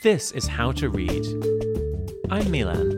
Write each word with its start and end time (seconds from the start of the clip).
This 0.00 0.30
is 0.30 0.46
How 0.46 0.70
to 0.70 0.90
Read. 0.90 1.26
I'm 2.30 2.48
Milan. 2.52 2.92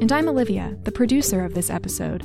And 0.00 0.10
I'm 0.10 0.28
Olivia, 0.28 0.76
the 0.82 0.90
producer 0.90 1.44
of 1.44 1.54
this 1.54 1.70
episode. 1.70 2.22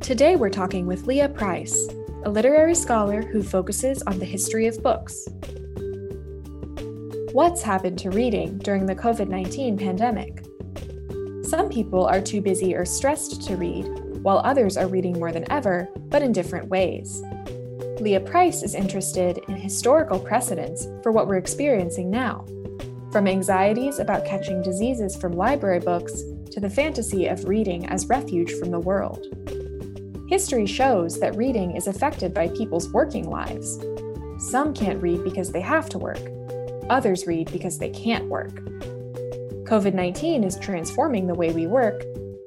Today 0.00 0.34
we're 0.34 0.50
talking 0.50 0.88
with 0.88 1.06
Leah 1.06 1.28
Price, 1.28 1.86
a 2.24 2.28
literary 2.28 2.74
scholar 2.74 3.22
who 3.22 3.44
focuses 3.44 4.02
on 4.02 4.18
the 4.18 4.24
history 4.24 4.66
of 4.66 4.82
books. 4.82 5.28
What's 7.30 7.62
happened 7.62 8.00
to 8.00 8.10
reading 8.10 8.58
during 8.58 8.86
the 8.86 8.96
COVID 8.96 9.28
19 9.28 9.78
pandemic? 9.78 10.44
Some 11.48 11.68
people 11.68 12.06
are 12.06 12.20
too 12.20 12.40
busy 12.40 12.74
or 12.74 12.84
stressed 12.84 13.40
to 13.42 13.56
read, 13.56 13.86
while 14.24 14.38
others 14.38 14.76
are 14.76 14.88
reading 14.88 15.20
more 15.20 15.30
than 15.30 15.48
ever, 15.52 15.88
but 16.08 16.22
in 16.22 16.32
different 16.32 16.70
ways. 16.70 17.22
Leah 18.00 18.20
Price 18.20 18.62
is 18.62 18.74
interested 18.74 19.38
in 19.48 19.56
historical 19.56 20.18
precedents 20.18 20.86
for 21.02 21.12
what 21.12 21.26
we're 21.26 21.38
experiencing 21.38 22.10
now, 22.10 22.44
from 23.10 23.26
anxieties 23.26 23.98
about 23.98 24.26
catching 24.26 24.60
diseases 24.60 25.16
from 25.16 25.32
library 25.32 25.80
books 25.80 26.22
to 26.50 26.60
the 26.60 26.68
fantasy 26.68 27.26
of 27.26 27.48
reading 27.48 27.86
as 27.86 28.08
refuge 28.08 28.52
from 28.52 28.70
the 28.70 28.78
world. 28.78 29.26
History 30.28 30.66
shows 30.66 31.18
that 31.20 31.36
reading 31.36 31.74
is 31.74 31.86
affected 31.86 32.34
by 32.34 32.48
people's 32.48 32.90
working 32.90 33.30
lives. 33.30 33.80
Some 34.38 34.74
can't 34.74 35.02
read 35.02 35.24
because 35.24 35.50
they 35.50 35.62
have 35.62 35.88
to 35.90 35.98
work, 35.98 36.20
others 36.90 37.26
read 37.26 37.50
because 37.50 37.78
they 37.78 37.90
can't 37.90 38.28
work. 38.28 38.54
COVID 39.64 39.94
19 39.94 40.44
is 40.44 40.58
transforming 40.58 41.26
the 41.26 41.34
way 41.34 41.50
we 41.50 41.66
work, 41.66 42.02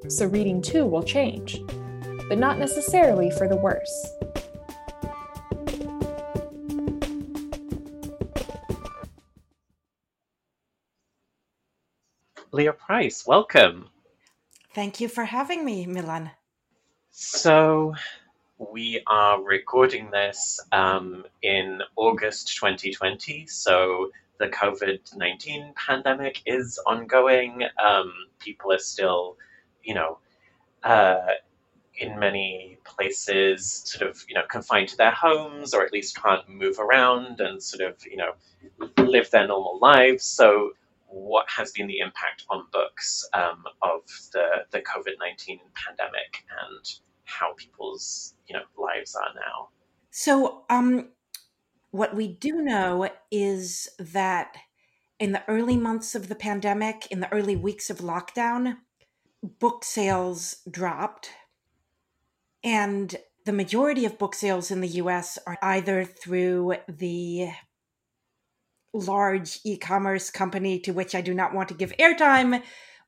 so 0.08 0.26
reading 0.26 0.62
too 0.62 0.86
will 0.86 1.02
change, 1.02 1.60
but 2.28 2.38
not 2.38 2.58
necessarily 2.58 3.32
for 3.32 3.48
the 3.48 3.56
worse. 3.56 4.19
Leah 12.52 12.72
Price, 12.72 13.24
welcome. 13.24 13.88
Thank 14.74 15.00
you 15.00 15.08
for 15.08 15.24
having 15.24 15.64
me, 15.64 15.86
Milan. 15.86 16.32
So, 17.12 17.94
we 18.58 19.02
are 19.06 19.40
recording 19.40 20.10
this 20.10 20.58
um, 20.72 21.24
in 21.42 21.80
August 21.94 22.56
2020. 22.56 23.46
So, 23.46 24.10
the 24.38 24.48
COVID 24.48 25.16
19 25.16 25.74
pandemic 25.76 26.42
is 26.44 26.80
ongoing. 26.86 27.62
Um, 27.82 28.12
people 28.40 28.72
are 28.72 28.78
still, 28.78 29.36
you 29.84 29.94
know, 29.94 30.18
uh, 30.82 31.20
in 31.98 32.18
many 32.18 32.78
places 32.82 33.82
sort 33.84 34.10
of, 34.10 34.24
you 34.28 34.34
know, 34.34 34.44
confined 34.50 34.88
to 34.88 34.96
their 34.96 35.12
homes 35.12 35.72
or 35.72 35.84
at 35.84 35.92
least 35.92 36.20
can't 36.20 36.48
move 36.48 36.80
around 36.80 37.40
and 37.40 37.62
sort 37.62 37.88
of, 37.88 38.04
you 38.04 38.16
know, 38.16 38.32
live 38.98 39.30
their 39.30 39.46
normal 39.46 39.78
lives. 39.80 40.24
So, 40.24 40.72
what 41.10 41.46
has 41.48 41.72
been 41.72 41.86
the 41.86 41.98
impact 41.98 42.44
on 42.48 42.66
books 42.72 43.28
um, 43.34 43.64
of 43.82 44.02
the, 44.32 44.46
the 44.70 44.78
COVID 44.78 45.14
19 45.18 45.58
pandemic 45.74 46.44
and 46.64 46.86
how 47.24 47.54
people's 47.54 48.34
you 48.48 48.54
know 48.54 48.62
lives 48.78 49.14
are 49.14 49.34
now? 49.34 49.68
So, 50.10 50.64
um, 50.70 51.10
what 51.90 52.14
we 52.14 52.28
do 52.28 52.62
know 52.62 53.08
is 53.30 53.88
that 53.98 54.56
in 55.18 55.32
the 55.32 55.42
early 55.48 55.76
months 55.76 56.14
of 56.14 56.28
the 56.28 56.34
pandemic, 56.34 57.06
in 57.10 57.20
the 57.20 57.32
early 57.32 57.56
weeks 57.56 57.90
of 57.90 57.98
lockdown, 57.98 58.76
book 59.42 59.84
sales 59.84 60.56
dropped. 60.70 61.30
And 62.62 63.16
the 63.44 63.52
majority 63.52 64.04
of 64.04 64.18
book 64.18 64.34
sales 64.34 64.70
in 64.70 64.80
the 64.80 64.88
US 64.88 65.38
are 65.46 65.58
either 65.62 66.04
through 66.04 66.76
the 66.88 67.50
large 68.92 69.60
e 69.64 69.76
commerce 69.76 70.30
company 70.30 70.78
to 70.80 70.92
which 70.92 71.14
I 71.14 71.20
do 71.20 71.34
not 71.34 71.54
want 71.54 71.68
to 71.68 71.74
give 71.74 71.92
airtime, 71.98 72.62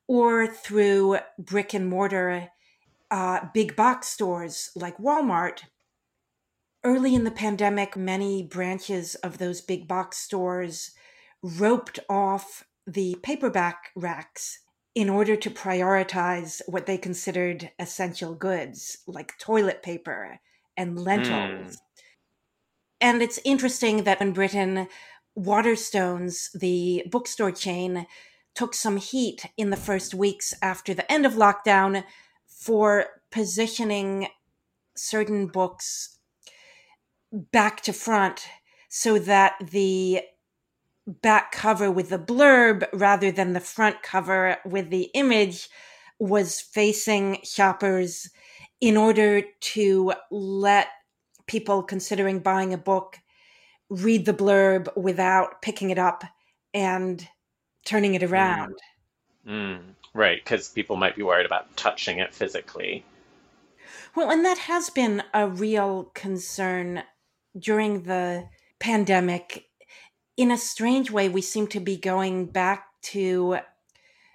or 0.07 0.47
through 0.47 1.17
brick 1.37 1.73
and 1.73 1.87
mortar 1.87 2.49
uh, 3.11 3.41
big 3.53 3.75
box 3.75 4.07
stores 4.07 4.71
like 4.75 4.97
Walmart. 4.97 5.61
Early 6.83 7.15
in 7.15 7.23
the 7.23 7.31
pandemic, 7.31 7.95
many 7.95 8.43
branches 8.43 9.15
of 9.15 9.37
those 9.37 9.61
big 9.61 9.87
box 9.87 10.17
stores 10.17 10.91
roped 11.41 11.99
off 12.09 12.65
the 12.85 13.15
paperback 13.23 13.91
racks 13.95 14.59
in 14.95 15.09
order 15.09 15.35
to 15.35 15.49
prioritize 15.49 16.61
what 16.67 16.85
they 16.85 16.97
considered 16.97 17.71
essential 17.79 18.35
goods 18.35 18.99
like 19.07 19.37
toilet 19.39 19.81
paper 19.81 20.39
and 20.77 20.99
lentils. 20.99 21.75
Mm. 21.75 21.81
And 23.01 23.21
it's 23.21 23.39
interesting 23.43 24.03
that 24.03 24.21
in 24.21 24.33
Britain, 24.33 24.87
Waterstones, 25.37 26.51
the 26.53 27.03
bookstore 27.09 27.51
chain, 27.51 28.05
took 28.55 28.73
some 28.73 28.97
heat 28.97 29.45
in 29.57 29.69
the 29.69 29.77
first 29.77 30.13
weeks 30.13 30.53
after 30.61 30.93
the 30.93 31.11
end 31.11 31.25
of 31.25 31.33
lockdown 31.33 32.03
for 32.45 33.05
positioning 33.31 34.27
certain 34.95 35.47
books 35.47 36.19
back 37.31 37.81
to 37.81 37.93
front 37.93 38.45
so 38.89 39.17
that 39.17 39.55
the 39.71 40.21
back 41.07 41.51
cover 41.51 41.91
with 41.91 42.09
the 42.09 42.19
blurb 42.19 42.87
rather 42.93 43.31
than 43.31 43.53
the 43.53 43.59
front 43.59 44.01
cover 44.03 44.57
with 44.65 44.89
the 44.89 45.09
image 45.15 45.67
was 46.19 46.61
facing 46.61 47.39
shoppers 47.43 48.29
in 48.79 48.95
order 48.95 49.41
to 49.59 50.13
let 50.29 50.87
people 51.47 51.83
considering 51.83 52.39
buying 52.39 52.73
a 52.73 52.77
book 52.77 53.17
read 53.93 54.25
the 54.25 54.33
blurb 54.33 54.95
without 54.97 55.61
picking 55.61 55.89
it 55.89 55.99
up 55.99 56.23
and 56.73 57.27
turning 57.85 58.15
it 58.15 58.21
mm. 58.21 58.31
around. 58.31 58.75
Mm. 59.47 59.77
Mm. 59.77 59.81
Right, 60.15 60.43
because 60.43 60.69
people 60.69 60.95
might 60.95 61.15
be 61.15 61.23
worried 61.23 61.45
about 61.45 61.75
touching 61.75 62.19
it 62.19 62.33
physically. 62.33 63.03
Well, 64.15 64.29
and 64.29 64.45
that 64.45 64.59
has 64.59 64.91
been 64.91 65.23
a 65.33 65.47
real 65.47 66.11
concern 66.13 67.03
during 67.57 68.03
the 68.03 68.47
pandemic. 68.79 69.65
In 70.37 70.51
a 70.51 70.57
strange 70.57 71.09
way, 71.09 71.29
we 71.29 71.41
seem 71.41 71.65
to 71.67 71.79
be 71.79 71.97
going 71.97 72.45
back 72.45 72.85
to 73.03 73.57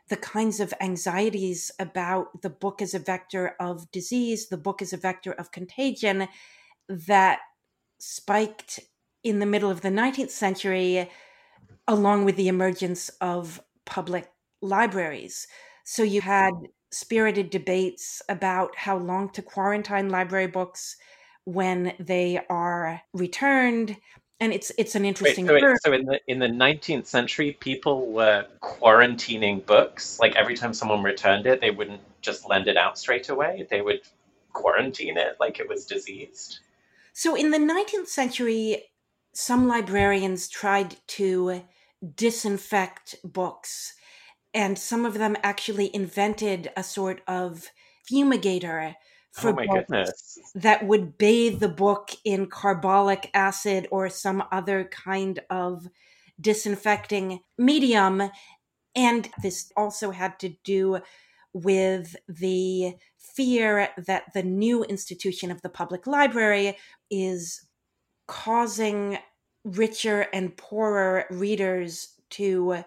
the 0.09 0.17
kinds 0.17 0.59
of 0.59 0.75
anxieties 0.81 1.71
about 1.79 2.43
the 2.43 2.51
book 2.51 2.83
as 2.83 2.93
a 2.93 2.99
vector 2.99 3.55
of 3.61 3.91
disease, 3.93 4.49
the 4.49 4.57
book 4.57 4.83
as 4.83 4.93
a 4.93 4.97
vector 4.97 5.33
of 5.33 5.53
contagion 5.53 6.29
that 6.89 7.39
spiked 7.99 8.81
in 9.23 9.39
the 9.39 9.47
middle 9.47 9.71
of 9.71 9.81
the 9.81 9.89
19th 9.89 10.31
century, 10.31 11.11
along 11.87 12.25
with 12.25 12.37
the 12.37 12.49
emergence 12.49 13.09
of 13.21 13.61
public 13.84 14.31
libraries. 14.61 15.47
So 15.84 16.03
you 16.03 16.21
had 16.21 16.53
spirited 16.91 17.51
debates 17.51 18.23
about 18.29 18.77
how 18.77 18.97
long 18.97 19.31
to 19.31 19.43
quarantine 19.43 20.09
library 20.09 20.47
books 20.47 20.97
when 21.45 21.95
they 21.99 22.41
are 22.51 23.01
returned 23.12 23.97
and 24.41 24.53
it's 24.53 24.71
it's 24.79 24.95
an 24.95 25.05
interesting 25.05 25.47
wait, 25.47 25.61
so, 25.61 25.69
wait, 25.69 25.79
so 25.83 25.93
in 25.93 26.05
the 26.05 26.21
in 26.29 26.39
the 26.39 26.47
19th 26.47 27.06
century 27.06 27.56
people 27.59 28.12
were 28.12 28.47
quarantining 28.62 29.65
books. 29.67 30.21
Like 30.21 30.37
every 30.37 30.55
time 30.55 30.73
someone 30.73 31.03
returned 31.03 31.47
it 31.47 31.61
they 31.61 31.71
wouldn't 31.71 32.00
just 32.21 32.49
lend 32.49 32.69
it 32.69 32.77
out 32.77 32.99
straight 32.99 33.29
away. 33.29 33.67
They 33.69 33.81
would 33.81 34.03
quarantine 34.53 35.17
it 35.17 35.37
like 35.41 35.59
it 35.59 35.69
was 35.69 35.87
diseased. 35.87 36.61
So 37.12 37.35
in 37.35 37.50
the 37.50 37.59
19th 37.59 38.09
century 38.09 38.85
some 39.34 39.69
librarians 39.69 40.49
tried 40.49 40.97
to 41.09 41.62
disinfect 42.15 43.16
books, 43.25 43.94
and 44.55 44.78
some 44.78 45.05
of 45.05 45.15
them 45.15 45.37
actually 45.43 45.94
invented 45.94 46.71
a 46.77 46.83
sort 46.83 47.21
of 47.27 47.69
fumigator 48.11 48.94
oh 48.94 49.41
for 49.41 49.50
oh 49.50 49.55
my 49.55 49.67
goodness. 49.67 50.38
that 50.55 50.87
would 50.87 51.19
bathe 51.19 51.61
the 51.61 51.69
book 51.69 52.11
in 52.25 52.47
carbolic 52.47 53.31
acid 53.34 53.87
or 53.91 54.09
some 54.09 54.43
other 54.50 54.84
kind 54.84 55.41
of 55.50 55.87
disinfecting 56.41 57.41
medium. 57.56 58.31
And 58.94 59.29
this 59.43 59.70
also 59.76 60.11
had 60.11 60.38
to 60.41 60.55
do 60.64 61.00
with 61.53 62.17
the 62.29 62.94
fear 63.17 63.88
that 63.97 64.25
the 64.35 64.43
new 64.43 64.85
institution 64.85 65.50
of 65.50 65.62
the 65.62 65.69
public 65.69 66.06
library 66.06 66.76
is 67.11 67.68
causing 68.29 69.19
richer 69.65 70.27
and 70.33 70.57
poorer 70.57 71.25
readers 71.31 72.15
to 72.31 72.85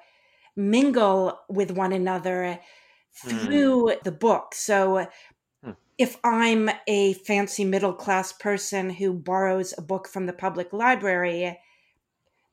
mingle 0.55 1.39
with 1.49 1.71
one 1.71 1.91
another 1.91 2.59
through 3.13 3.87
mm. 3.87 4.03
the 4.03 4.11
book. 4.11 4.55
So 4.55 5.07
mm. 5.65 5.75
if 5.97 6.17
I'm 6.23 6.69
a 6.87 7.13
fancy 7.13 7.65
middle 7.65 7.93
class 7.93 8.31
person 8.31 8.89
who 8.89 9.13
borrows 9.13 9.73
a 9.77 9.81
book 9.81 10.07
from 10.07 10.25
the 10.25 10.33
public 10.33 10.71
library, 10.71 11.57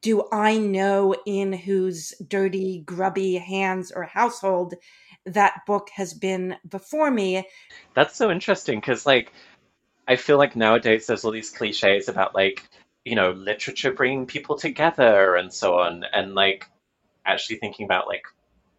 do 0.03 0.25
I 0.33 0.59
know 0.59 1.15
in 1.27 1.53
whose 1.53 2.15
dirty, 2.27 2.83
grubby 2.85 3.35
hands 3.35 3.91
or 3.91 4.05
household 4.05 4.75
that 5.27 5.61
book 5.67 5.91
has 5.95 6.15
been 6.15 6.57
before 6.69 7.11
me? 7.11 7.47
That's 7.95 8.17
so 8.17 8.31
interesting 8.31 8.81
because, 8.81 9.07
like, 9.07 9.33
I 10.09 10.17
feel 10.17 10.39
like 10.39 10.57
nowadays 10.57 11.07
there's 11.07 11.25
all 11.25 11.31
these 11.31 11.51
cliches 11.51 12.09
about 12.09 12.35
like 12.35 12.67
you 13.05 13.15
know 13.15 13.31
literature 13.33 13.93
bringing 13.93 14.27
people 14.27 14.57
together 14.57 15.37
and 15.37 15.53
so 15.53 15.79
on 15.79 16.05
and 16.13 16.35
like 16.35 16.67
actually 17.27 17.57
thinking 17.57 17.85
about 17.85 18.09
like 18.09 18.25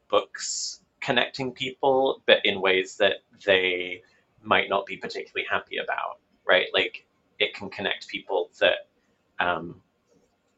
books 0.09 0.81
connecting 0.99 1.51
people, 1.51 2.21
but 2.25 2.45
in 2.45 2.61
ways 2.61 2.97
that 2.97 3.17
they 3.45 4.01
might 4.41 4.69
not 4.69 4.85
be 4.85 4.97
particularly 4.97 5.45
happy 5.49 5.77
about, 5.77 6.19
right? 6.47 6.67
Like 6.73 7.05
it 7.37 7.53
can 7.53 7.69
connect 7.69 8.07
people 8.07 8.49
that 8.59 8.87
um, 9.39 9.81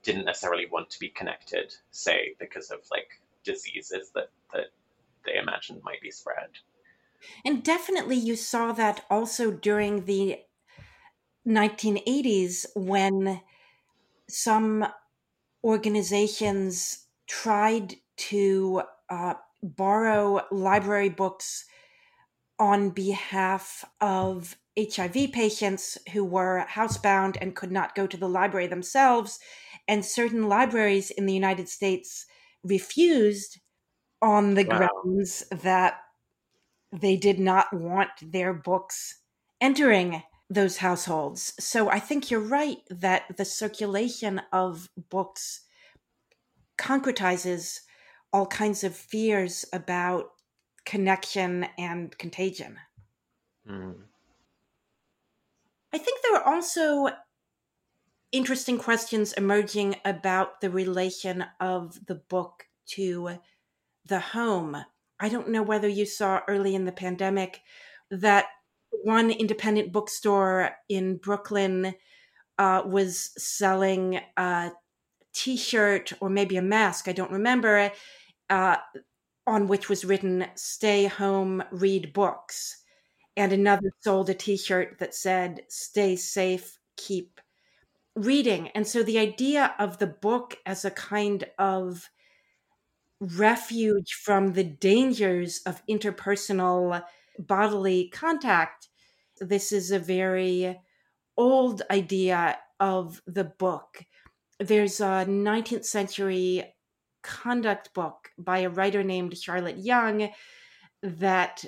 didn't 0.03 0.25
necessarily 0.25 0.67
want 0.71 0.89
to 0.89 0.99
be 0.99 1.09
connected, 1.09 1.75
say, 1.91 2.35
because 2.39 2.71
of 2.71 2.79
like 2.89 3.21
diseases 3.43 4.11
that, 4.15 4.29
that 4.53 4.67
they 5.25 5.37
imagined 5.37 5.81
might 5.83 6.01
be 6.01 6.11
spread. 6.11 6.49
And 7.45 7.63
definitely 7.63 8.15
you 8.15 8.35
saw 8.35 8.71
that 8.71 9.05
also 9.09 9.51
during 9.51 10.05
the 10.05 10.39
1980s 11.47 12.65
when 12.75 13.41
some 14.29 14.85
organizations 15.63 17.07
tried 17.27 17.95
to 18.17 18.83
uh, 19.09 19.33
borrow 19.63 20.41
library 20.51 21.09
books 21.09 21.65
on 22.59 22.91
behalf 22.91 23.83
of 23.99 24.55
HIV 24.79 25.31
patients 25.33 25.97
who 26.13 26.23
were 26.23 26.65
housebound 26.69 27.37
and 27.41 27.55
could 27.55 27.71
not 27.71 27.95
go 27.95 28.07
to 28.07 28.17
the 28.17 28.29
library 28.29 28.67
themselves. 28.67 29.39
And 29.87 30.05
certain 30.05 30.47
libraries 30.47 31.09
in 31.09 31.25
the 31.25 31.33
United 31.33 31.67
States 31.67 32.25
refused 32.63 33.59
on 34.21 34.53
the 34.53 34.63
wow. 34.63 34.87
grounds 35.03 35.43
that 35.49 36.01
they 36.91 37.15
did 37.17 37.39
not 37.39 37.73
want 37.73 38.09
their 38.21 38.53
books 38.53 39.19
entering 39.59 40.21
those 40.51 40.77
households. 40.77 41.53
So 41.59 41.89
I 41.89 41.99
think 41.99 42.29
you're 42.29 42.41
right 42.41 42.79
that 42.89 43.37
the 43.37 43.45
circulation 43.45 44.41
of 44.51 44.89
books 45.09 45.61
concretizes 46.77 47.79
all 48.33 48.45
kinds 48.45 48.83
of 48.83 48.93
fears 48.93 49.63
about 49.71 50.31
connection 50.85 51.67
and 51.77 52.17
contagion. 52.17 52.77
Mm. 53.69 53.95
I 55.93 55.97
think 55.97 56.19
there 56.21 56.41
are 56.41 56.53
also 56.53 57.09
interesting 58.33 58.77
questions 58.77 59.31
emerging 59.33 59.95
about 60.03 60.59
the 60.59 60.69
relation 60.69 61.45
of 61.61 62.05
the 62.07 62.15
book 62.15 62.65
to 62.87 63.39
the 64.05 64.19
home. 64.19 64.83
I 65.17 65.29
don't 65.29 65.49
know 65.49 65.63
whether 65.63 65.87
you 65.87 66.05
saw 66.05 66.41
early 66.49 66.75
in 66.75 66.83
the 66.83 66.91
pandemic 66.91 67.61
that 68.09 68.47
one 69.03 69.31
independent 69.31 69.91
bookstore 69.91 70.71
in 70.89 71.17
Brooklyn 71.17 71.93
uh, 72.57 72.83
was 72.85 73.31
selling 73.37 74.19
a 74.37 74.71
t 75.33 75.57
shirt 75.57 76.13
or 76.21 76.29
maybe 76.29 76.57
a 76.57 76.61
mask, 76.61 77.07
I 77.07 77.13
don't 77.13 77.31
remember, 77.31 77.91
uh, 78.49 78.77
on 79.47 79.67
which 79.67 79.89
was 79.89 80.05
written, 80.05 80.45
Stay 80.55 81.05
home, 81.05 81.63
read 81.71 82.13
books. 82.13 82.83
And 83.37 83.53
another 83.53 83.91
sold 84.01 84.29
a 84.29 84.33
t 84.33 84.57
shirt 84.57 84.99
that 84.99 85.15
said, 85.15 85.61
Stay 85.69 86.15
safe, 86.15 86.79
keep 86.97 87.39
reading. 88.15 88.69
And 88.69 88.87
so 88.87 89.03
the 89.03 89.19
idea 89.19 89.73
of 89.79 89.97
the 89.97 90.07
book 90.07 90.57
as 90.65 90.85
a 90.85 90.91
kind 90.91 91.45
of 91.57 92.09
refuge 93.19 94.13
from 94.13 94.53
the 94.53 94.63
dangers 94.63 95.61
of 95.65 95.85
interpersonal 95.87 97.03
bodily 97.39 98.09
contact. 98.09 98.89
This 99.39 99.71
is 99.71 99.91
a 99.91 99.99
very 99.99 100.79
old 101.37 101.81
idea 101.89 102.57
of 102.79 103.21
the 103.25 103.45
book. 103.45 104.05
There's 104.59 104.99
a 104.99 105.25
19th 105.27 105.85
century 105.85 106.63
conduct 107.23 107.93
book 107.93 108.29
by 108.37 108.59
a 108.59 108.69
writer 108.69 109.03
named 109.03 109.37
Charlotte 109.37 109.77
Yonge 109.77 110.31
that 111.03 111.65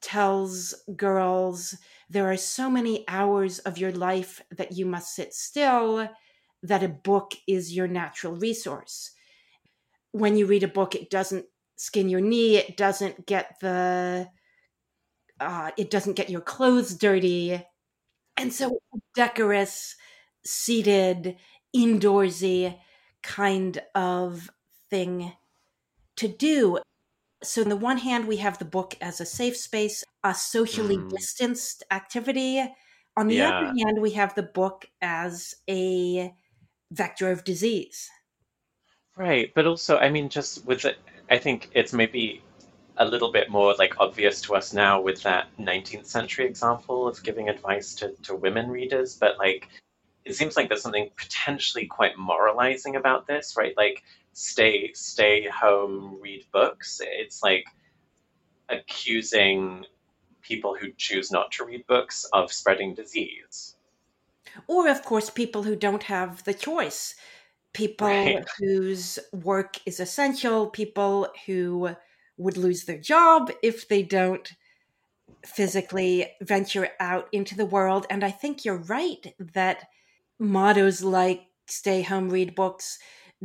tells 0.00 0.74
girls 0.96 1.76
there 2.10 2.30
are 2.30 2.36
so 2.36 2.68
many 2.68 3.04
hours 3.06 3.60
of 3.60 3.78
your 3.78 3.92
life 3.92 4.42
that 4.50 4.72
you 4.72 4.84
must 4.84 5.14
sit 5.14 5.32
still 5.32 6.08
that 6.62 6.82
a 6.82 6.88
book 6.88 7.34
is 7.46 7.74
your 7.74 7.86
natural 7.86 8.34
resource 8.34 9.12
when 10.12 10.36
you 10.36 10.46
read 10.46 10.62
a 10.62 10.68
book, 10.68 10.94
it 10.94 11.10
doesn't 11.10 11.46
skin 11.82 12.08
your 12.08 12.20
knee, 12.20 12.56
it 12.56 12.76
doesn't 12.76 13.26
get 13.26 13.56
the 13.60 14.28
uh, 15.40 15.72
it 15.76 15.90
doesn't 15.90 16.14
get 16.14 16.30
your 16.30 16.40
clothes 16.40 16.94
dirty. 16.94 17.60
And 18.36 18.52
so 18.52 18.78
decorous, 19.14 19.96
seated, 20.44 21.36
indoorsy 21.74 22.78
kind 23.22 23.82
of 23.94 24.50
thing 24.88 25.32
to 26.16 26.28
do. 26.28 26.78
So, 27.42 27.62
on 27.62 27.68
the 27.68 27.76
one 27.76 27.98
hand, 27.98 28.28
we 28.28 28.36
have 28.36 28.58
the 28.58 28.64
book 28.64 28.94
as 29.00 29.20
a 29.20 29.26
safe 29.26 29.56
space, 29.56 30.04
a 30.22 30.32
socially 30.32 30.96
mm. 30.96 31.10
distanced 31.10 31.82
activity. 31.90 32.64
On 33.16 33.26
the 33.26 33.34
yeah. 33.36 33.50
other 33.50 33.66
hand, 33.66 34.00
we 34.00 34.12
have 34.12 34.34
the 34.36 34.44
book 34.44 34.86
as 35.00 35.56
a 35.68 36.32
vector 36.92 37.32
of 37.32 37.42
disease. 37.42 38.08
Right, 39.16 39.50
but 39.54 39.66
also, 39.66 39.98
I 39.98 40.08
mean, 40.08 40.28
just 40.28 40.64
with 40.64 40.84
it, 40.84 40.98
I 41.30 41.38
think 41.38 41.70
it's 41.74 41.92
maybe 41.92 42.42
a 42.96 43.04
little 43.04 43.32
bit 43.32 43.48
more 43.48 43.74
like 43.78 43.94
obvious 43.98 44.42
to 44.42 44.54
us 44.54 44.72
now 44.72 45.00
with 45.00 45.22
that 45.22 45.48
19th 45.58 46.06
century 46.06 46.46
example 46.46 47.08
of 47.08 47.22
giving 47.22 47.48
advice 47.48 47.94
to, 47.96 48.10
to 48.22 48.34
women 48.34 48.70
readers, 48.70 49.16
but 49.16 49.38
like 49.38 49.68
it 50.24 50.34
seems 50.34 50.56
like 50.56 50.68
there's 50.68 50.82
something 50.82 51.10
potentially 51.16 51.86
quite 51.86 52.16
moralizing 52.16 52.96
about 52.96 53.26
this, 53.26 53.54
right? 53.56 53.74
Like 53.76 54.02
stay 54.32 54.92
stay 54.94 55.48
home, 55.48 56.18
read 56.20 56.44
books. 56.52 57.00
It's 57.02 57.42
like 57.42 57.64
accusing 58.68 59.84
people 60.42 60.76
who 60.78 60.88
choose 60.96 61.30
not 61.30 61.50
to 61.52 61.64
read 61.64 61.86
books 61.86 62.26
of 62.32 62.52
spreading 62.52 62.94
disease. 62.94 63.76
Or 64.66 64.88
of 64.88 65.02
course 65.02 65.30
people 65.30 65.62
who 65.62 65.76
don't 65.76 66.04
have 66.04 66.44
the 66.44 66.54
choice 66.54 67.14
people 67.72 68.06
right. 68.06 68.44
whose 68.58 69.18
work 69.32 69.78
is 69.86 70.00
essential, 70.00 70.68
people 70.68 71.28
who 71.46 71.90
would 72.36 72.56
lose 72.56 72.84
their 72.84 72.98
job 72.98 73.50
if 73.62 73.88
they 73.88 74.02
don't 74.02 74.52
physically 75.44 76.30
venture 76.40 76.88
out 77.00 77.28
into 77.32 77.56
the 77.56 77.66
world. 77.66 78.06
And 78.10 78.24
I 78.24 78.30
think 78.30 78.64
you're 78.64 78.76
right 78.76 79.34
that 79.54 79.88
mottos 80.38 81.02
like 81.02 81.46
stay 81.66 82.02
home, 82.02 82.28
read 82.28 82.54
books 82.54 82.98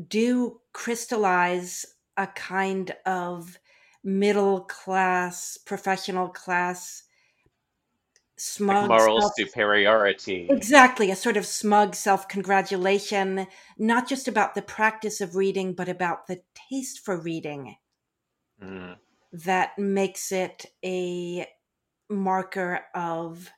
do 0.08 0.62
crystallize 0.74 1.86
a 2.18 2.28
kind 2.28 2.92
of 3.06 3.58
middle 4.04 4.62
class, 4.62 5.58
professional 5.58 6.30
class 6.30 7.04
smug 8.38 8.90
like 8.90 9.00
moral 9.00 9.22
self- 9.22 9.34
superiority. 9.36 10.48
Exactly, 10.50 11.12
a 11.12 11.16
sort 11.16 11.38
of 11.38 11.46
smug 11.46 11.96
self 11.96 12.28
congratulation, 12.28 13.48
not 13.78 14.08
just 14.08 14.28
about 14.28 14.56
the 14.56 14.62
practice 14.62 15.22
of 15.22 15.36
reading, 15.36 15.74
but 15.74 15.90
about 15.90 16.28
the 16.28 16.42
taste 16.70 17.04
for 17.04 17.20
reading. 17.20 17.76
Mm. 18.62 18.98
That 19.32 19.78
makes 19.78 20.32
it 20.32 20.68
a 20.84 21.48
marker 22.10 22.86
of 22.96 23.52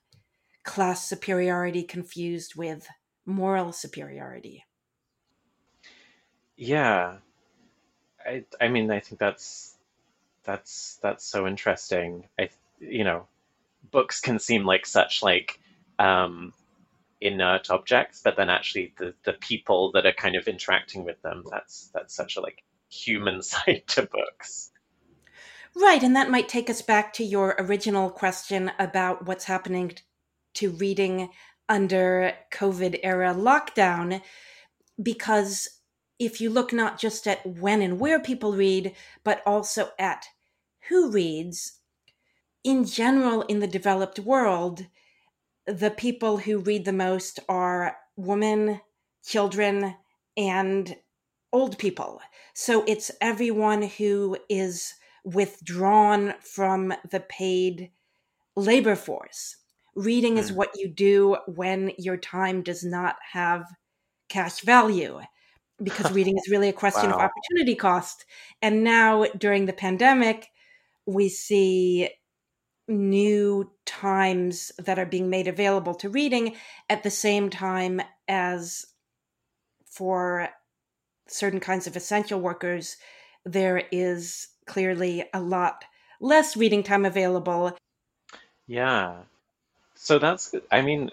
class 0.64 1.08
superiority 1.08 1.84
confused 1.84 2.56
with 2.56 2.88
moral 3.26 3.72
superiority. 3.72 4.66
Yeah. 6.58 7.18
I 8.26 8.44
I 8.60 8.68
mean 8.68 8.92
I 8.92 9.00
think 9.00 9.20
that's 9.20 9.76
that's 10.44 11.00
that's 11.02 11.24
so 11.26 11.48
interesting. 11.48 12.26
I 12.38 12.50
you 12.80 13.04
know, 13.04 13.28
books 13.92 14.20
can 14.20 14.40
seem 14.40 14.66
like 14.66 14.86
such 14.86 15.22
like 15.24 15.60
um, 15.98 16.54
inert 17.22 17.70
objects, 17.70 18.22
but 18.24 18.36
then 18.38 18.50
actually 18.50 18.94
the 18.98 19.14
the 19.24 19.34
people 19.34 19.92
that 19.94 20.06
are 20.06 20.14
kind 20.14 20.36
of 20.36 20.48
interacting 20.48 21.04
with 21.04 21.22
them 21.22 21.44
that's 21.50 21.90
that's 21.94 22.16
such 22.16 22.38
a 22.38 22.42
like 22.42 22.64
human 22.90 23.42
side 23.42 23.84
to 23.88 24.04
books. 24.04 24.72
Right, 25.76 26.02
and 26.02 26.16
that 26.16 26.32
might 26.32 26.50
take 26.50 26.70
us 26.70 26.82
back 26.82 27.14
to 27.14 27.24
your 27.24 27.56
original 27.60 28.10
question 28.10 28.72
about 28.80 29.28
what's 29.28 29.46
happening 29.46 29.94
to 30.56 30.72
reading 30.72 31.30
under 31.70 32.34
COVID 32.52 33.00
era 33.04 33.36
lockdown, 33.36 34.22
because 35.02 35.70
if 36.18 36.42
you 36.42 36.50
look 36.50 36.74
not 36.74 37.00
just 37.00 37.28
at 37.28 37.46
when 37.46 37.82
and 37.82 38.00
where 38.00 38.20
people 38.20 38.54
read, 38.54 38.94
but 39.24 39.42
also 39.46 39.92
at 40.00 40.26
who 40.90 41.12
reads, 41.12 41.79
in 42.64 42.86
general, 42.86 43.44
in 43.44 43.60
the 43.60 43.68
developed 43.68 44.20
world, 44.20 44.86
the 45.66 45.92
people 45.92 46.38
who 46.38 46.60
read 46.60 46.86
the 46.86 46.94
most 46.94 47.40
are 47.48 47.98
women, 48.16 48.82
children, 49.24 49.96
and 50.36 50.96
old 51.54 51.78
people. 51.78 52.22
So 52.54 52.84
it's 52.88 53.12
everyone 53.22 53.84
who 53.84 54.38
is 54.50 54.94
withdrawn 55.24 56.34
from 56.42 56.94
the 57.10 57.20
paid 57.20 57.92
labor 58.56 58.96
force. 58.96 59.56
Reading 59.96 60.38
is 60.38 60.50
hmm. 60.50 60.56
what 60.56 60.72
you 60.76 60.88
do 60.88 61.38
when 61.48 61.92
your 61.98 62.18
time 62.18 62.62
does 62.62 62.84
not 62.84 63.16
have 63.34 63.66
cash 64.30 64.62
value. 64.62 65.20
because 65.82 66.12
reading 66.12 66.38
is 66.38 66.50
really 66.50 66.70
a 66.70 66.74
question 66.84 67.10
wow. 67.10 67.16
of 67.16 67.22
opportunity 67.22 67.76
cost. 67.76 68.26
And 68.62 68.84
now 68.84 69.26
during 69.38 69.66
the 69.66 69.74
pandemic, 69.74 70.48
we 71.06 71.30
see 71.30 72.10
new 72.90 73.72
times 73.86 74.72
that 74.80 75.00
are 75.00 75.06
being 75.06 75.30
made 75.30 75.48
available 75.48 75.94
to 75.96 76.10
reading 76.10 76.56
at 76.90 77.04
the 77.04 77.12
same 77.12 77.50
time 77.50 78.02
as 78.28 78.86
for 79.86 80.50
certain 81.28 81.60
kinds 81.60 81.88
of 81.88 81.96
essential 81.96 82.40
workers, 82.42 82.98
there 83.46 83.84
is 83.92 84.48
clearly 84.66 85.24
a 85.34 85.40
lot 85.40 85.86
less 86.20 86.58
reading 86.58 86.84
time 86.84 87.06
available. 87.06 87.78
Yeah. 88.68 89.20
So 89.96 90.20
that's, 90.20 90.54
I 90.72 90.82
mean, 90.82 91.12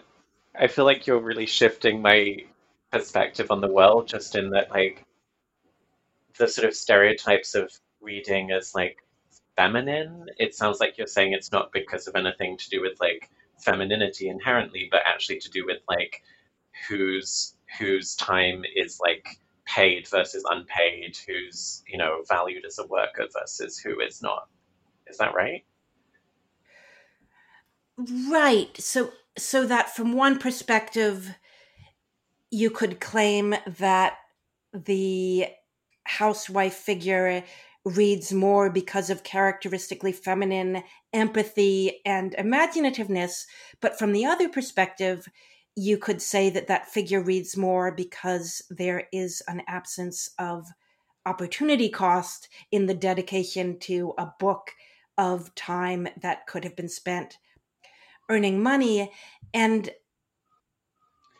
I 0.59 0.67
feel 0.67 0.85
like 0.85 1.07
you're 1.07 1.21
really 1.21 1.47
shifting 1.47 2.01
my 2.01 2.39
perspective 2.91 3.51
on 3.51 3.61
the 3.61 3.73
world, 3.73 4.09
just 4.09 4.35
in 4.37 4.51
that, 4.51 4.71
like, 4.71 5.05
the 6.39 6.49
sort 6.49 6.67
of 6.67 6.75
stereotypes 6.75 7.55
of 7.55 7.73
reading 8.01 8.51
as 8.51 8.75
like 8.75 9.03
feminine. 9.57 10.27
It 10.39 10.55
sounds 10.55 10.81
like 10.81 10.99
you're 10.99 11.07
saying 11.07 11.33
it's 11.33 11.53
not 11.53 11.73
because 11.73 12.07
of 12.07 12.15
anything 12.15 12.57
to 12.59 12.71
do 12.71 12.81
with 12.81 13.01
like 13.01 13.31
femininity 13.59 14.29
inherently, 14.29 14.89
but 14.91 15.01
actually 15.05 15.39
to 15.41 15.51
do 15.51 15.65
with 15.67 15.79
like 15.89 16.23
whose 16.89 17.55
whose 17.79 18.15
time 18.15 18.63
is 18.75 19.01
like 19.01 19.41
paid 19.65 20.07
versus 20.09 20.45
unpaid, 20.49 21.17
who's 21.27 21.83
you 21.89 21.99
know 21.99 22.23
valued 22.29 22.65
as 22.65 22.79
a 22.79 22.87
worker 22.87 23.27
versus 23.33 23.79
who 23.79 24.01
is 24.01 24.23
not. 24.23 24.49
Is 25.07 25.19
that 25.19 25.35
right? 25.35 25.65
Right. 27.97 28.77
So 28.79 29.13
so 29.39 29.67
that 29.67 29.95
from 29.95 30.13
one 30.13 30.39
perspective, 30.39 31.35
you 32.51 32.71
could 32.71 33.01
claim 33.01 33.55
that 33.79 34.19
the 34.73 35.47
housewife 36.05 36.75
figure 36.75 37.43
reads 37.87 38.33
more 38.33 38.69
because 38.69 39.11
of 39.11 39.23
characteristically 39.23 40.11
feminine 40.11 40.83
empathy 41.13 42.01
and 42.05 42.33
imaginativeness. 42.33 43.45
But 43.81 43.97
from 43.97 44.13
the 44.13 44.27
other 44.27 44.49
perspective, 44.49 45.29
you 45.77 45.97
could 45.97 46.21
say 46.21 46.51
that 46.51 46.67
that 46.67 46.89
figure 46.89 47.23
reads 47.23 47.57
more 47.57 47.93
because 47.93 48.61
there 48.71 49.05
is 49.13 49.41
an 49.47 49.63
absence 49.69 50.31
of 50.37 50.67
opportunity 51.27 51.89
cost 51.89 52.49
in 52.73 52.87
the 52.87 52.95
dedication 52.95 53.79
to 53.79 54.15
a 54.19 54.33
book 54.41 54.73
of 55.17 55.55
time 55.55 56.09
that 56.21 56.47
could 56.49 56.65
have 56.65 56.75
been 56.75 56.89
spent 56.89 57.39
earning 58.29 58.61
money. 58.61 59.13
And 59.55 59.91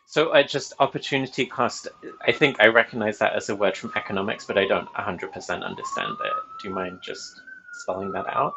so 0.07 0.31
uh, 0.31 0.43
just 0.45 0.73
opportunity 0.79 1.47
cost, 1.47 1.89
I 2.27 2.33
think 2.33 2.57
I 2.61 2.69
recognize 2.69 3.19
that 3.19 3.35
as 3.35 3.49
a 3.49 3.57
word 3.57 3.77
from 3.77 3.93
economics, 3.97 4.45
but 4.45 4.57
I 4.57 4.67
don't 4.67 4.89
100% 4.95 5.65
understand 5.65 6.17
it. 6.25 6.33
Do 6.63 6.69
you 6.69 6.75
mind 6.75 7.01
just 7.03 7.41
spelling 7.81 8.13
that 8.13 8.27
out? 8.29 8.53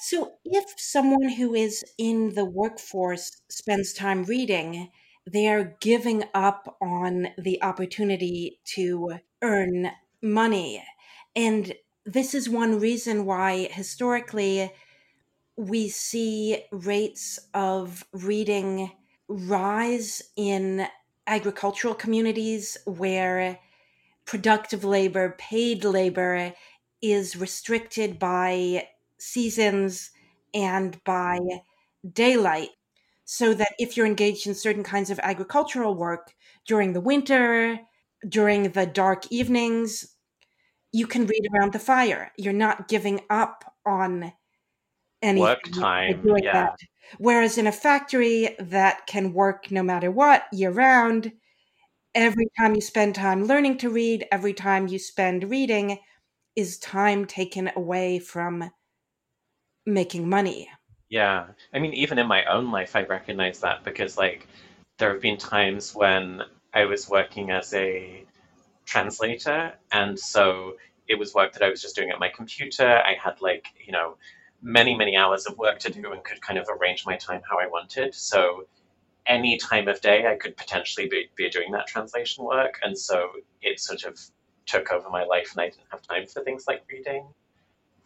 So, 0.00 0.34
if 0.44 0.64
someone 0.76 1.28
who 1.28 1.54
is 1.54 1.84
in 1.98 2.34
the 2.34 2.44
workforce 2.44 3.42
spends 3.50 3.92
time 3.92 4.22
reading, 4.24 4.90
they 5.26 5.48
are 5.48 5.76
giving 5.80 6.24
up 6.34 6.76
on 6.80 7.28
the 7.36 7.62
opportunity 7.62 8.60
to 8.76 9.18
earn 9.42 9.90
money. 10.22 10.84
And 11.36 11.74
this 12.06 12.34
is 12.34 12.48
one 12.48 12.80
reason 12.80 13.26
why 13.26 13.68
historically 13.72 14.72
we 15.56 15.88
see 15.88 16.62
rates 16.70 17.38
of 17.52 18.04
reading 18.12 18.92
rise 19.28 20.22
in 20.36 20.86
agricultural 21.26 21.94
communities 21.94 22.76
where 22.86 23.58
productive 24.24 24.84
labor, 24.84 25.34
paid 25.38 25.84
labor, 25.84 26.52
is 27.00 27.36
restricted 27.36 28.18
by 28.18 28.88
seasons 29.18 30.10
and 30.54 31.02
by 31.04 31.38
daylight. 32.12 32.70
So 33.24 33.52
that 33.52 33.74
if 33.78 33.94
you're 33.94 34.06
engaged 34.06 34.46
in 34.46 34.54
certain 34.54 34.82
kinds 34.82 35.10
of 35.10 35.20
agricultural 35.22 35.94
work 35.94 36.34
during 36.66 36.94
the 36.94 37.00
winter, 37.00 37.78
during 38.26 38.70
the 38.70 38.86
dark 38.86 39.30
evenings, 39.30 40.14
you 40.92 41.06
can 41.06 41.26
read 41.26 41.42
around 41.52 41.74
the 41.74 41.78
fire. 41.78 42.32
You're 42.38 42.54
not 42.54 42.88
giving 42.88 43.20
up 43.28 43.76
on 43.84 44.32
any 45.20 45.40
work 45.40 45.62
time. 45.78 46.22
Doing 46.22 46.44
yeah. 46.44 46.52
that. 46.52 46.78
Whereas 47.16 47.56
in 47.56 47.66
a 47.66 47.72
factory 47.72 48.54
that 48.58 49.06
can 49.06 49.32
work 49.32 49.70
no 49.70 49.82
matter 49.82 50.10
what 50.10 50.44
year 50.52 50.70
round, 50.70 51.32
every 52.14 52.48
time 52.58 52.74
you 52.74 52.80
spend 52.80 53.14
time 53.14 53.46
learning 53.46 53.78
to 53.78 53.90
read, 53.90 54.26
every 54.30 54.52
time 54.52 54.88
you 54.88 54.98
spend 54.98 55.50
reading 55.50 55.98
is 56.56 56.78
time 56.78 57.24
taken 57.24 57.70
away 57.76 58.18
from 58.18 58.70
making 59.86 60.28
money. 60.28 60.68
Yeah. 61.08 61.46
I 61.72 61.78
mean, 61.78 61.94
even 61.94 62.18
in 62.18 62.26
my 62.26 62.44
own 62.44 62.70
life, 62.70 62.94
I 62.94 63.02
recognize 63.02 63.60
that 63.60 63.84
because, 63.84 64.18
like, 64.18 64.46
there 64.98 65.12
have 65.12 65.22
been 65.22 65.38
times 65.38 65.94
when 65.94 66.42
I 66.74 66.84
was 66.84 67.08
working 67.08 67.50
as 67.50 67.72
a 67.72 68.24
translator, 68.84 69.72
and 69.92 70.18
so 70.18 70.76
it 71.06 71.18
was 71.18 71.34
work 71.34 71.52
that 71.54 71.62
I 71.62 71.70
was 71.70 71.80
just 71.80 71.96
doing 71.96 72.10
at 72.10 72.18
my 72.18 72.28
computer. 72.28 72.86
I 72.86 73.14
had, 73.14 73.40
like, 73.40 73.68
you 73.86 73.92
know, 73.92 74.16
many, 74.62 74.96
many 74.96 75.16
hours 75.16 75.46
of 75.46 75.56
work 75.58 75.78
to 75.80 75.90
do 75.90 76.12
and 76.12 76.22
could 76.24 76.40
kind 76.40 76.58
of 76.58 76.68
arrange 76.68 77.06
my 77.06 77.16
time 77.16 77.42
how 77.48 77.58
I 77.58 77.66
wanted. 77.66 78.14
So, 78.14 78.66
any 79.26 79.58
time 79.58 79.88
of 79.88 80.00
day, 80.00 80.26
I 80.26 80.36
could 80.36 80.56
potentially 80.56 81.06
be, 81.06 81.28
be 81.36 81.50
doing 81.50 81.70
that 81.72 81.86
translation 81.86 82.44
work. 82.44 82.78
And 82.82 82.98
so 82.98 83.28
it 83.60 83.78
sort 83.78 84.04
of 84.04 84.18
took 84.64 84.90
over 84.90 85.10
my 85.10 85.24
life, 85.24 85.52
and 85.52 85.60
I 85.60 85.66
didn't 85.66 85.86
have 85.90 86.02
time 86.02 86.26
for 86.26 86.42
things 86.42 86.64
like 86.66 86.84
reading. 86.90 87.26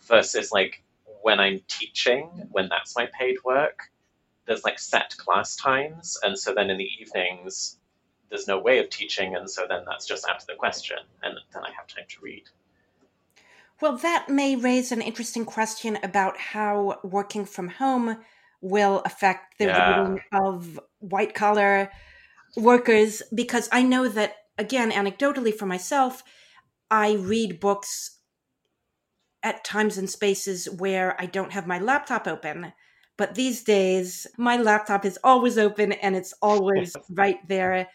Versus, 0.00 0.50
like, 0.50 0.82
when 1.22 1.38
I'm 1.38 1.60
teaching, 1.68 2.48
when 2.50 2.68
that's 2.68 2.96
my 2.96 3.08
paid 3.18 3.36
work, 3.44 3.90
there's 4.46 4.64
like 4.64 4.78
set 4.78 5.16
class 5.16 5.56
times, 5.56 6.18
and 6.22 6.38
so 6.38 6.54
then 6.54 6.70
in 6.70 6.78
the 6.78 6.88
evenings, 7.00 7.78
there's 8.28 8.48
no 8.48 8.58
way 8.58 8.78
of 8.78 8.90
teaching, 8.90 9.36
and 9.36 9.48
so 9.48 9.66
then 9.68 9.84
that's 9.86 10.06
just 10.06 10.28
out 10.28 10.40
of 10.40 10.46
the 10.46 10.54
question, 10.54 10.98
and 11.22 11.38
then 11.52 11.62
I 11.62 11.70
have 11.70 11.86
time 11.86 12.04
to 12.08 12.16
read. 12.20 12.44
Well, 13.82 13.96
that 13.96 14.28
may 14.28 14.54
raise 14.54 14.92
an 14.92 15.02
interesting 15.02 15.44
question 15.44 15.98
about 16.04 16.38
how 16.38 17.00
working 17.02 17.44
from 17.44 17.66
home 17.66 18.16
will 18.60 19.02
affect 19.04 19.58
the 19.58 19.64
yeah. 19.64 19.98
reading 19.98 20.20
of 20.32 20.78
white 21.00 21.34
collar 21.34 21.90
workers, 22.56 23.24
because 23.34 23.68
I 23.72 23.82
know 23.82 24.06
that, 24.06 24.36
again, 24.56 24.92
anecdotally 24.92 25.52
for 25.52 25.66
myself, 25.66 26.22
I 26.92 27.14
read 27.14 27.58
books 27.58 28.20
at 29.42 29.64
times 29.64 29.98
and 29.98 30.08
spaces 30.08 30.70
where 30.70 31.20
I 31.20 31.26
don't 31.26 31.50
have 31.50 31.66
my 31.66 31.80
laptop 31.80 32.28
open. 32.28 32.72
But 33.16 33.34
these 33.34 33.64
days, 33.64 34.28
my 34.38 34.58
laptop 34.58 35.04
is 35.04 35.18
always 35.24 35.58
open 35.58 35.90
and 35.90 36.14
it's 36.14 36.34
always 36.40 36.94
right 37.10 37.40
there 37.48 37.88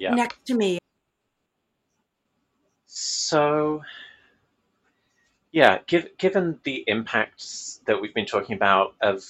yeah. 0.00 0.16
next 0.16 0.44
to 0.46 0.54
me. 0.54 0.78
So, 2.86 3.82
yeah, 5.52 5.78
give, 5.86 6.16
given 6.16 6.58
the 6.64 6.82
impacts 6.86 7.80
that 7.86 8.00
we've 8.00 8.14
been 8.14 8.26
talking 8.26 8.56
about 8.56 8.94
of, 9.02 9.22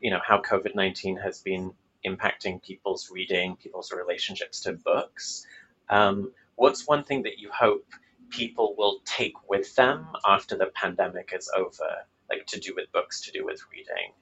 you 0.00 0.10
know, 0.10 0.20
how 0.26 0.40
COVID 0.42 0.74
nineteen 0.74 1.16
has 1.16 1.40
been 1.40 1.72
impacting 2.04 2.62
people's 2.62 3.10
reading, 3.10 3.56
people's 3.56 3.92
relationships 3.92 4.60
to 4.60 4.72
books, 4.72 5.46
um, 5.88 6.32
what's 6.56 6.86
one 6.86 7.04
thing 7.04 7.22
that 7.22 7.38
you 7.38 7.50
hope 7.52 7.86
people 8.30 8.74
will 8.76 9.00
take 9.04 9.34
with 9.48 9.74
them 9.76 10.06
after 10.26 10.56
the 10.56 10.66
pandemic 10.74 11.32
is 11.34 11.50
over, 11.56 12.06
like 12.28 12.44
to 12.46 12.60
do 12.60 12.74
with 12.74 12.90
books, 12.92 13.20
to 13.22 13.32
do 13.32 13.44
with 13.44 13.60
reading? 13.72 14.12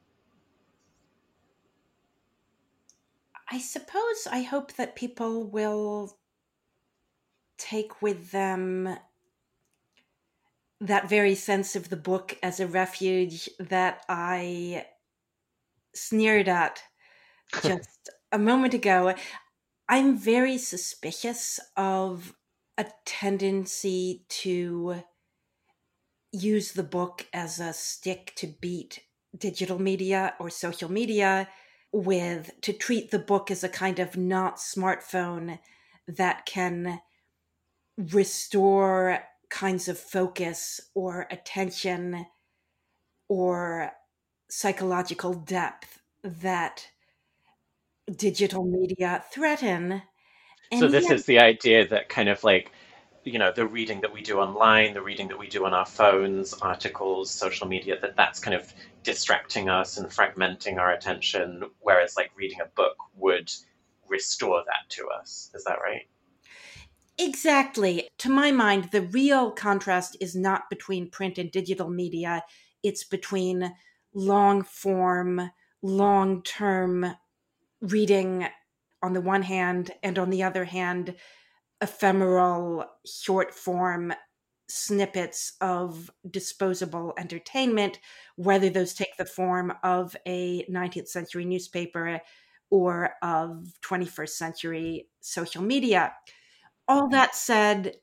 I 3.50 3.58
suppose 3.58 4.26
I 4.30 4.42
hope 4.42 4.74
that 4.74 4.96
people 4.96 5.44
will 5.44 6.18
take 7.58 8.02
with 8.02 8.30
them 8.30 8.96
that 10.80 11.08
very 11.08 11.34
sense 11.34 11.74
of 11.76 11.88
the 11.88 11.96
book 11.96 12.36
as 12.42 12.60
a 12.60 12.66
refuge 12.66 13.48
that 13.58 14.04
I 14.08 14.86
sneered 15.94 16.48
at 16.48 16.82
just 17.62 18.10
a 18.32 18.38
moment 18.38 18.74
ago. 18.74 19.14
I'm 19.88 20.16
very 20.16 20.58
suspicious 20.58 21.60
of 21.76 22.34
a 22.76 22.86
tendency 23.04 24.24
to 24.28 25.02
use 26.32 26.72
the 26.72 26.82
book 26.82 27.26
as 27.32 27.60
a 27.60 27.72
stick 27.72 28.32
to 28.36 28.46
beat 28.60 29.00
digital 29.36 29.78
media 29.78 30.34
or 30.38 30.50
social 30.50 30.90
media 30.90 31.48
with 31.92 32.50
to 32.60 32.72
treat 32.72 33.10
the 33.10 33.18
book 33.18 33.50
as 33.50 33.64
a 33.64 33.68
kind 33.68 33.98
of 33.98 34.16
not 34.16 34.56
smartphone 34.56 35.58
that 36.06 36.44
can 36.46 37.00
restore 37.96 39.22
kinds 39.50 39.88
of 39.88 39.98
focus 39.98 40.80
or 40.94 41.26
attention 41.30 42.26
or 43.28 43.92
psychological 44.48 45.34
depth 45.34 46.00
that 46.22 46.88
digital 48.14 48.64
media 48.64 49.24
threaten. 49.32 50.02
And 50.70 50.80
so 50.80 50.88
this 50.88 51.10
is 51.10 51.26
the 51.26 51.38
idea 51.38 51.86
that 51.88 52.08
kind 52.08 52.28
of 52.28 52.42
like 52.44 52.72
you 53.24 53.38
know 53.38 53.52
the 53.52 53.66
reading 53.66 54.00
that 54.02 54.12
we 54.12 54.22
do 54.22 54.38
online 54.38 54.94
the 54.94 55.02
reading 55.02 55.26
that 55.26 55.38
we 55.38 55.48
do 55.48 55.64
on 55.66 55.74
our 55.74 55.84
phones 55.84 56.54
articles 56.54 57.28
social 57.28 57.66
media 57.66 57.98
that 58.00 58.14
that's 58.14 58.38
kind 58.38 58.54
of 58.54 58.72
distracting 59.02 59.68
us 59.68 59.96
and 59.96 60.08
fragmenting 60.08 60.78
our 60.78 60.92
attention 60.92 61.64
whereas 61.80 62.16
like 62.16 62.30
reading 62.36 62.60
a 62.60 62.66
book 62.76 62.96
would 63.16 63.50
restore 64.08 64.62
that 64.66 64.88
to 64.90 65.08
us. 65.08 65.50
Is 65.54 65.64
that 65.64 65.78
right 65.82 66.06
exactly 67.18 68.08
to 68.18 68.28
my 68.28 68.50
mind 68.50 68.90
the 68.92 69.02
real 69.02 69.50
contrast 69.50 70.16
is 70.20 70.34
not 70.34 70.68
between 70.70 71.10
print 71.10 71.38
and 71.38 71.50
digital 71.50 71.88
media 71.88 72.42
it's 72.82 73.04
between 73.04 73.72
long 74.14 74.62
form 74.62 75.50
long 75.82 76.42
term 76.42 77.06
reading 77.80 78.46
on 79.02 79.12
the 79.12 79.20
one 79.20 79.42
hand 79.42 79.90
and 80.02 80.18
on 80.18 80.30
the 80.30 80.42
other 80.42 80.64
hand 80.64 81.14
ephemeral 81.80 82.84
short 83.04 83.54
form 83.54 84.12
snippets 84.68 85.52
of 85.60 86.10
disposable 86.28 87.14
entertainment, 87.18 87.98
whether 88.36 88.68
those 88.68 88.94
take 88.94 89.16
the 89.16 89.24
form 89.24 89.72
of 89.82 90.16
a 90.26 90.64
19th 90.70 91.08
century 91.08 91.44
newspaper 91.44 92.20
or 92.70 93.10
of 93.22 93.72
21st 93.82 94.28
century 94.30 95.08
social 95.20 95.62
media. 95.62 96.12
All 96.88 97.08
that 97.08 97.34
said, 97.34 97.96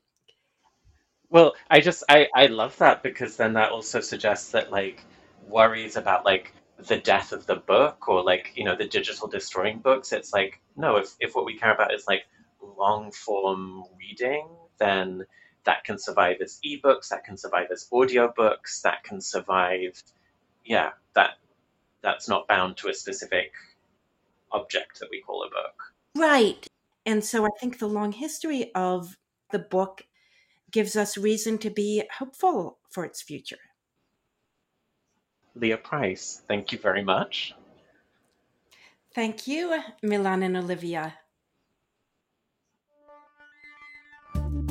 well, 1.30 1.54
I 1.70 1.80
just 1.80 2.04
I 2.08 2.28
I 2.34 2.46
love 2.46 2.76
that 2.78 3.02
because 3.02 3.36
then 3.36 3.54
that 3.54 3.72
also 3.72 4.00
suggests 4.00 4.50
that 4.52 4.70
like 4.70 5.04
worries 5.48 5.96
about 5.96 6.24
like 6.24 6.52
the 6.78 6.98
death 6.98 7.32
of 7.32 7.46
the 7.46 7.56
book 7.56 8.08
or 8.08 8.22
like 8.22 8.52
you 8.54 8.64
know 8.64 8.76
the 8.76 8.86
digital 8.86 9.28
destroying 9.28 9.78
books 9.78 10.12
it's 10.12 10.32
like 10.32 10.60
no 10.76 10.96
if 10.96 11.14
if 11.20 11.34
what 11.34 11.44
we 11.44 11.56
care 11.56 11.72
about 11.72 11.94
is 11.94 12.04
like 12.08 12.24
long 12.76 13.10
form 13.12 13.84
reading, 13.98 14.48
then 14.78 15.24
that 15.64 15.84
can 15.84 15.98
survive 15.98 16.36
as 16.42 16.60
ebooks, 16.64 17.08
that 17.08 17.24
can 17.24 17.36
survive 17.36 17.68
as 17.72 17.88
audiobooks, 17.92 18.82
that 18.82 19.02
can 19.04 19.20
survive, 19.20 20.02
yeah, 20.64 20.90
that 21.14 21.32
that's 22.02 22.28
not 22.28 22.46
bound 22.48 22.76
to 22.76 22.88
a 22.88 22.94
specific 22.94 23.52
object 24.52 25.00
that 25.00 25.08
we 25.10 25.20
call 25.20 25.42
a 25.44 25.50
book. 25.50 25.94
Right. 26.16 26.66
And 27.06 27.24
so 27.24 27.44
I 27.44 27.50
think 27.60 27.78
the 27.78 27.88
long 27.88 28.12
history 28.12 28.72
of 28.74 29.16
the 29.52 29.58
book 29.58 30.02
gives 30.70 30.96
us 30.96 31.16
reason 31.16 31.58
to 31.58 31.70
be 31.70 32.02
hopeful 32.18 32.78
for 32.90 33.04
its 33.04 33.22
future. 33.22 33.58
Leah 35.54 35.76
Price, 35.76 36.42
thank 36.48 36.72
you 36.72 36.78
very 36.78 37.04
much. 37.04 37.54
Thank 39.14 39.46
you, 39.46 39.80
Milan 40.02 40.42
and 40.42 40.56
Olivia. 40.56 41.14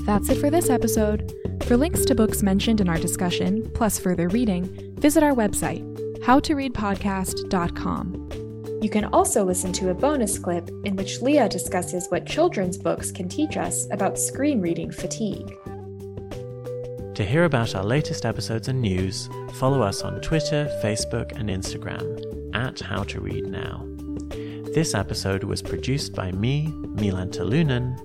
That's 0.02 0.30
it 0.30 0.40
for 0.40 0.50
this 0.50 0.70
episode. 0.70 1.32
For 1.64 1.78
links 1.78 2.04
to 2.06 2.16
books 2.16 2.44
mentioned 2.44 2.82
in 2.82 2.90
our 2.90 2.98
discussion, 2.98 3.72
plus 3.74 3.98
further 3.98 4.28
reading, 4.28 4.94
visit 5.00 5.24
our 5.24 5.32
website, 5.32 5.82
howtoreadpodcast.com. 6.20 8.43
You 8.84 8.90
can 8.90 9.06
also 9.14 9.46
listen 9.46 9.72
to 9.74 9.92
a 9.92 9.94
bonus 9.94 10.38
clip 10.38 10.70
in 10.84 10.98
which 10.98 11.22
Leah 11.22 11.48
discusses 11.48 12.08
what 12.10 12.26
children's 12.26 12.78
books 12.78 13.14
can 13.14 13.30
teach 13.30 13.56
us 13.56 13.88
about 13.92 14.20
screen 14.20 14.60
reading 14.60 14.92
fatigue. 14.92 15.56
To 17.16 17.24
hear 17.24 17.46
about 17.46 17.76
our 17.76 17.84
latest 17.86 18.26
episodes 18.26 18.68
and 18.68 18.82
news, 18.82 19.30
follow 19.54 19.82
us 19.82 20.02
on 20.02 20.20
Twitter, 20.20 20.70
Facebook, 20.84 21.32
and 21.40 21.48
Instagram 21.48 22.54
at 22.54 22.82
How 22.82 23.04
to 23.04 23.22
Read 23.22 23.46
Now. 23.46 23.88
This 24.76 24.94
episode 24.94 25.46
was 25.46 25.62
produced 25.62 26.14
by 26.14 26.34
me, 26.34 26.68
Milan 27.00 27.30
Terlunen, 27.30 27.98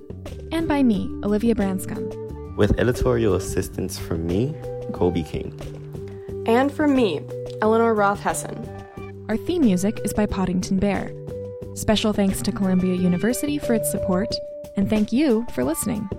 and 0.53 0.65
by 0.65 0.81
me, 0.81 1.09
Olivia 1.25 1.55
Branscombe. 1.55 2.55
With 2.55 2.79
editorial 2.79 3.33
assistance 3.33 3.99
from 3.99 4.25
me, 4.25 4.55
Colby 4.93 5.23
King. 5.23 5.59
And 6.45 6.71
from 6.71 6.95
me, 6.95 7.19
Eleanor 7.61 7.93
Roth 7.93 8.21
Hessen. 8.21 8.68
Our 9.29 9.37
theme 9.37 9.61
music 9.61 10.01
is 10.03 10.11
by 10.11 10.25
Poddington 10.25 10.79
Bear. 10.79 11.11
Special 11.75 12.13
thanks 12.13 12.41
to 12.41 12.51
Columbia 12.51 12.95
University 12.95 13.59
for 13.59 13.75
its 13.75 13.91
support, 13.91 14.33
and 14.75 14.89
thank 14.89 15.13
you 15.13 15.45
for 15.53 15.63
listening. 15.63 16.09